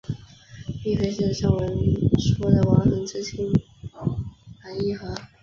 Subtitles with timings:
[0.83, 1.77] 并非是上文
[2.19, 3.37] 说的王桓之子
[3.93, 4.17] 王
[4.81, 5.13] 尹和。